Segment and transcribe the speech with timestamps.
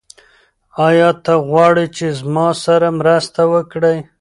[0.87, 3.95] ایا ته غواړې چې زما سره مرسته وکړې؟